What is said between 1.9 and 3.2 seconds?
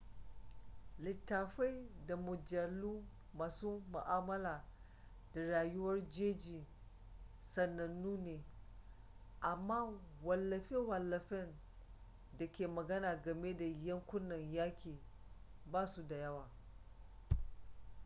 da mujallu